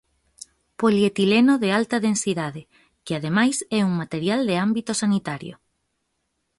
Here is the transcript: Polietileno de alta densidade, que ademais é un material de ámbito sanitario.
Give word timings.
Polietileno 0.79 1.53
de 1.63 1.69
alta 1.79 1.97
densidade, 2.07 2.61
que 3.05 3.13
ademais 3.19 3.57
é 3.79 3.81
un 3.89 3.93
material 4.01 4.41
de 4.49 4.55
ámbito 4.65 4.91
sanitario. 5.01 5.55